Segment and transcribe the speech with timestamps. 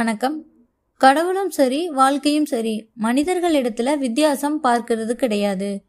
[0.00, 0.44] வணக்கம்.
[0.96, 5.84] கடவுளும் சரி வாழ்க்கையும் சரி மனிதர்களிடத்துல வித்தியாசம் பார்க்கிறது கிடையாது.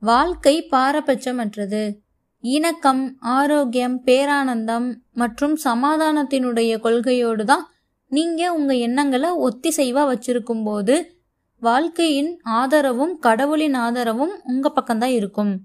[0.00, 1.96] வாழ்க்கை பாரபட்சமற்றது.
[2.40, 7.70] இணக்கம் ஆரோக்கியம் பேரானந்தம் மற்றும் சமாதானத்தினுடைய கொள்கையோடு தான்
[8.08, 11.20] நீங்க உங்க எண்ணங்களை ஒத்திசைவா வச்சிருக்கும் போது
[11.58, 15.58] வாழ்க்கையின் ஆதரவும் கடவுளின் ஆதரவும் உங்க பக்கம்தான் இருக்கும்.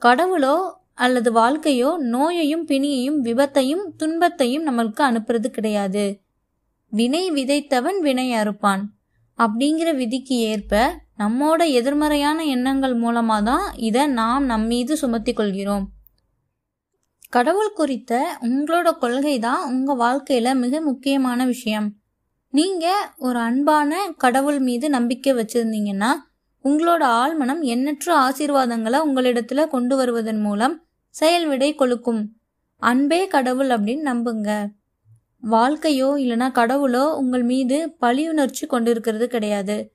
[0.00, 6.20] கடவுளோ அல்லது வாழ்க்கையோ நோயையும் பிணியையும் விபத்தையும் துன்பத்தையும் நம்மளுக்கு அனுப்புறது கிடையாது.
[6.90, 8.82] வினை விதைத்தவன் வினை அறுப்பான்.
[9.38, 10.74] அப்படிங்கிற விதிக்கு ஏற்ப
[11.18, 15.86] நம்மோட எதிர்மறையான எண்ணங்கள் மூலமா தான் இதை நாம் நம்மீது சுமத்தி கொள்கிறோம்.
[17.28, 21.88] கடவுள் குறித்த உங்களோட கொள்கை தான் உங்க வாழ்க்கையில மிக முக்கியமான விஷயம்.
[22.50, 26.10] நீங்க ஒரு அன்பான கடவுள் மீது நம்பிக்கை வச்சிருந்தீங்கன்னா
[26.64, 30.74] உங்களோட ஆழ்மனம் எண்ணற்ற ஆசீர்வாதங்களை உங்களிடத்துல கொண்டு வருவதன் மூலம்
[31.14, 32.22] செயல் விடை கொழுக்கும்.
[32.82, 34.50] அன்பே கடவுள் அப்படின்னு நம்புங்க.
[35.42, 39.92] வாழ்க்கையோ இல்லைனா கடவுளோ உங்கள் மீது பழியுணர்ச்சி கொண்டிருக்கிறது கிடையாது.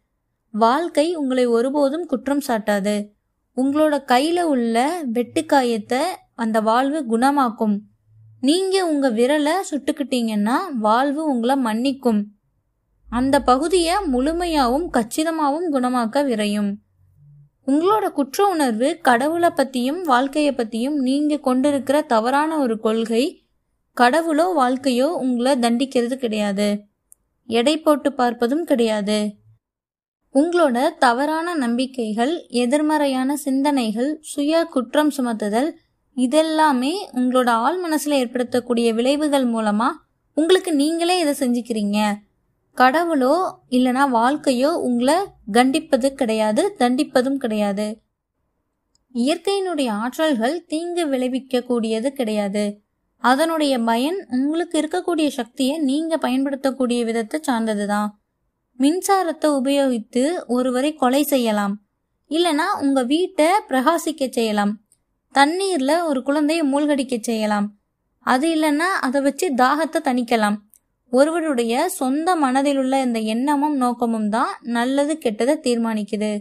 [0.52, 3.10] வாழ்க்கை உங்களை ஒருபோதும் குற்றம் சாட்டாது.
[3.56, 6.02] உங்களோட கையில உள்ள வெட்டுக்காயத்தை
[6.36, 7.80] அந்த வாழ்வு குணமாக்கும்.
[8.42, 12.24] நீங்க உங்க விரலை சுட்டுக்கிட்டீங்கன்னா வாழ்வு உங்களை மன்னிக்கும்.
[13.10, 16.74] அந்த பகுதியை முழுமையாகவும் கச்சிதமாகவும் குணமாக்க விரையும்.
[17.66, 23.45] உங்களோட குற்ற உணர்வு கடவுளை பத்தியும் வாழ்க்கையை பத்தியும் நீங்க கொண்டிருக்கிற தவறான ஒரு கொள்கை
[24.02, 26.84] கடவுளோ வாழ்க்கையோ உங்களை தண்டிக்கிறது கிடையாது.
[27.46, 29.36] எடை போட்டு பார்ப்பதும் கிடையாது.
[30.34, 35.72] உங்களோட தவறான நம்பிக்கைகள் எதிர்மறையான சிந்தனைகள் சுய குற்றம் சுமத்துதல்
[36.16, 39.88] இதெல்லாமே உங்களோட ஆள் மனசுல ஏற்படுத்தக்கூடிய விளைவுகள் மூலமா
[40.34, 42.16] உங்களுக்கு நீங்களே இதை செஞ்சுக்கிறீங்க.
[42.78, 45.16] கடவுளோ இல்லைனா வாழ்க்கையோ உங்களை
[45.52, 48.02] கண்டிப்பது கிடையாது தண்டிப்பதும் கிடையாது.
[49.14, 52.84] இயற்கையினுடைய ஆற்றல்கள் தீங்கு விளைவிக்க கூடியது கிடையாது.
[53.30, 58.10] அதனுடைய பயன் உங்களுக்கு இருக்கக்கூடிய சக்தியை நீங்க பயன்படுத்தக்கூடிய விதத்தை சார்ந்ததுதான்.
[58.80, 61.76] மின்சாரத்தை உபயோகித்து ஒருவரை கொலை செய்யலாம்.
[62.32, 64.74] இல்லனா உங்க வீட்டை பிரகாசிக்க செய்யலாம்.
[65.36, 67.68] தண்ணீர்ல ஒரு குழந்தைய மூழ்கடிக்க செய்யலாம்.
[68.26, 70.58] அது இல்லைன்னா அதை வச்சு தாகத்தை தணிக்கலாம்.
[71.12, 76.32] ஒருவருடைய சொந்த மனதில் உள்ள இந்த எண்ணமும் நோக்கமும் தான் நல்லது கெட்டதை தீர்மானிக்குது.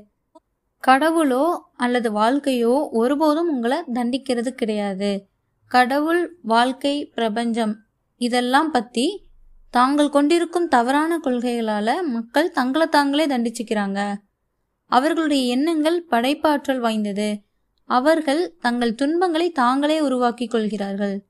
[0.84, 1.44] கடவுளோ
[1.76, 5.12] அல்லது வாழ்க்கையோ ஒருபோதும் உங்களை தண்டிக்கிறது கிடையாது.
[5.74, 7.78] கடவுள் வாழ்க்கை பிரபஞ்சம்
[8.16, 9.06] இதெல்லாம் பத்தி
[9.70, 14.14] தாங்கள் கொண்டிருக்கும் தவறான கொள்கைகளால மக்கள் தங்களை தாங்களே தண்டிச்சுக்கிறாங்க.
[14.86, 17.42] அவர்களுடைய எண்ணங்கள் படைப்பாற்றல் வாய்ந்தது.
[17.84, 21.26] அவர்கள் தங்கள் துன்பங்களை தாங்களே உருவாக்கி கொள்கிறார்கள்.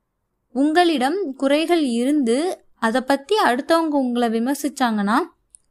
[0.51, 2.37] உங்களிடம் குறைகள் இருந்து
[2.75, 5.17] அதை பத்தி அடுத்தவங்க உங்களை விமர்சிச்சாங்கன்னா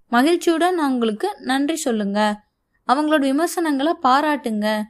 [0.08, 2.42] மகிழ்ச்சியுடன் உங்களுக்கு நன்றி சொல்லுங்க.
[2.88, 4.82] அவங்களோட விமர்சனங்களை பாராட்டுங்க.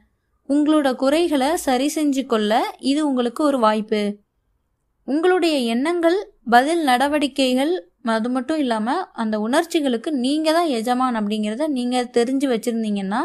[0.49, 2.51] உங்களோட குறைகளை சரி செஞ்சு கொள்ள
[2.91, 4.01] இது உங்களுக்கு ஒரு வாய்ப்பு.
[5.07, 6.17] உங்களுடைய எண்ணங்கள்
[6.53, 7.73] பதில் நடவடிக்கைகள்
[8.15, 13.21] அது மட்டும் இல்லாமல் அந்த உணர்ச்சிகளுக்கு நீங்கள் தான் எஜமான் அப்படிங்கிறத நீங்கள் தெரிஞ்சு வச்சிருந்தீங்கன்னா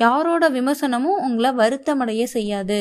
[0.00, 2.78] யாரோட விமர்சனமும் உங்களை வருத்தமடைய செய்யாது.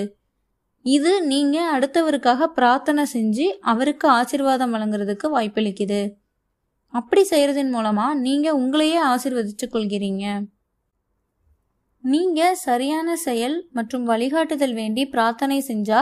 [0.85, 6.01] இது நீங்கள் அடுத்தவருக்காக பிரார்த்தனை செஞ்சு அவருக்கு ஆசிர்வாதம் வழங்குறதுக்கு வாய்ப்பளிக்குது.
[6.93, 10.25] அப்படி செய்கிறதன் மூலமாக நீங்கள் உங்களையே ஆசிர்வதிச்சு கொள்கிறீங்க
[12.05, 15.99] நீங்க சரியான செயல் மற்றும் வழிகாட்டுதல் வேண்டி பிரார்த்தனை செஞ்சா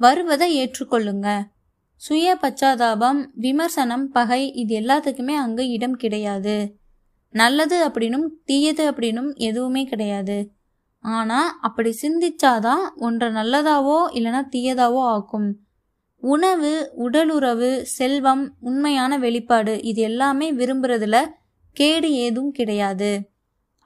[0.00, 1.28] வருவதை ஏற்றுக்கொள்ளுங்க.
[1.94, 6.56] சுய பச்சாதாபம் விமர்சனம் பகை இது எல்லாத்துக்குமே அங்க இடம் கிடையாது.
[7.34, 10.38] நல்லது அப்படின்னும் தீயது அப்படின்னும் எதுவுமே கிடையாது.
[11.04, 15.48] ஆனா அப்படி சிந்திச்சாதான் ஒன்றை நல்லதாவோ இல்லைன்னா தீயதாவோ ஆக்கும்.
[16.22, 21.16] உணவு உடலுறவு செல்வம் உண்மையான வெளிப்பாடு இது எல்லாமே விரும்புறதுல
[21.76, 23.12] கேடு ஏதும் கிடையாது.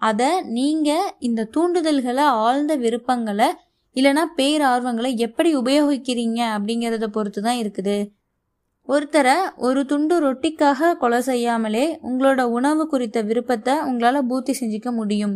[0.00, 3.49] அதை நீங்கள் இந்த தூண்டுதல்களை ஆழ்ந்த விருப்பங்களை
[3.97, 7.97] இல்லைன்னா பேரார்வங்களை எப்படி உபயோகிக்கிறீங்க அப்படிங்கிறத பொறுத்து தான் இருக்குது.
[8.89, 15.34] ஒருத்தரை ஒரு துண்டு ரொட்டிக்காக கொலை செய்யாமலே உங்களோட உணவு குறித்த விருப்பத்தை உங்களால் பூர்த்தி செஞ்சுக்க முடியும்.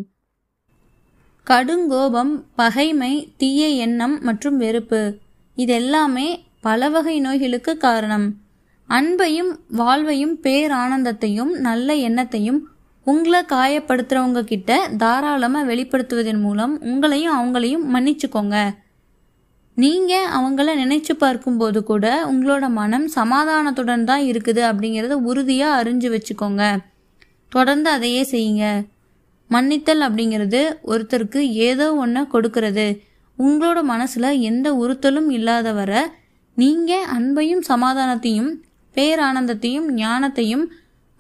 [1.46, 5.02] கடுங்கோபம் பகைமை தீய எண்ணம் மற்றும் வெறுப்பு.
[5.56, 6.28] இதெல்லாமே
[6.60, 8.26] பல வகை நோய்களுக்கு காரணம்.
[8.88, 12.60] அன்பையும் வாழ்வையும் பேரானந்தத்தையும் நல்ல எண்ணத்தையும்
[13.06, 18.56] உங்களை காயப்படுத்துறவங்க கிட்ட தாராளமாக வெளிப்படுத்துவதன் மூலம் உங்களையும் அவங்களையும் மன்னிச்சுக்கோங்க.
[19.76, 26.62] நீங்கள் அவங்கள நினைச்சு பார்க்கும்போது கூட உங்களோட மனம் சமாதானத்துடன் தான் இருக்குது அப்படிங்கிறத உறுதியாக அறிஞ்சு வச்சுக்கோங்க.
[27.52, 28.66] தொடர்ந்து அதையே செய்யுங்க.
[29.50, 30.60] மன்னித்தல் அப்படிங்கிறது
[30.92, 32.86] ஒருத்தருக்கு ஏதோ ஒன்று கொடுக்கறது.
[33.38, 35.92] உங்களோட மனசில் எந்த உறுத்தலும் இல்லாத வர
[36.56, 38.50] நீங்கள் அன்பையும் சமாதானத்தையும்
[38.96, 40.64] பேரானந்தத்தையும் ஞானத்தையும்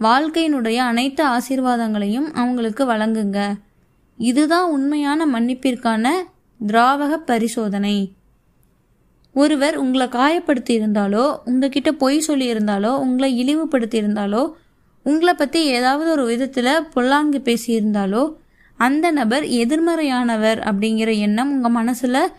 [0.00, 3.54] வாழ்க்கையினுடைய அனைத்து ஆசீர்வாதங்களையும் அவங்களுக்கு வழங்குங்க.
[4.18, 6.08] இதுதான் உண்மையான மன்னிப்பிற்கான
[6.60, 8.12] திராவக பரிசோதனை.
[9.32, 14.52] ஒருவர் உங்களை காயப்படுத்தி இருந்தாலோ உங்ககிட்ட பொய் சொல்லியிருந்தாலோ உங்களை இழிவுபடுத்தி இருந்தாலோ
[15.02, 18.34] உங்களை பற்றி ஏதாவது ஒரு விதத்தில் பொல்லாங்கு பேசியிருந்தாலோ
[18.76, 22.32] அந்த நபர் எதிர்மறையானவர் அப்படிங்கிற எண்ணம் உங்கள் மனசில்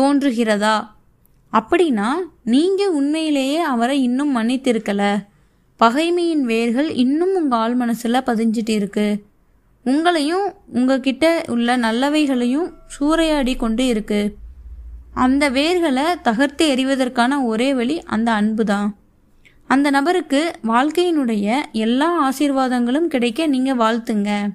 [0.00, 0.76] தோன்றுகிறதா?
[1.52, 2.08] அப்படின்னா
[2.44, 5.12] நீங்கள் உண்மையிலேயே அவரை இன்னும் மன்னித்திருக்கலை.
[5.80, 9.22] பகைமையின் வேர்கள் இன்னும் உங்கள் ஆள் மனசில் பதிஞ்சிட்டு இருக்கு.
[9.86, 14.34] உங்களையும் உங்ககிட்ட உள்ள நல்லவைகளையும் சூறையாடி கொண்டு இருக்கு.
[15.12, 18.96] அந்த வேர்களை தகர்த்து எறிவதற்கான ஒரே வழி அந்த அன்பு தான்
[19.66, 24.48] அந்த நபருக்கு வாழ்க்கையினுடைய எல்லா ஆசீர்வாதங்களும் கிடைக்க நீங்கள் வாழ்த்துங்க.